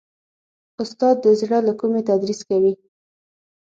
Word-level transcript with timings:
استاد 0.81 1.15
د 1.25 1.27
زړه 1.39 1.59
له 1.67 1.73
کومي 1.79 2.01
تدریس 2.09 2.39
کوي. 2.49 2.73